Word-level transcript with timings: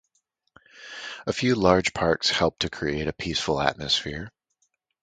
A 1.27 1.31
few 1.31 1.53
large 1.53 1.93
parks 1.93 2.31
help 2.31 2.57
to 2.61 2.71
create 2.71 3.07
a 3.07 3.13
peaceful 3.13 3.61
atmosphere. 3.61 4.31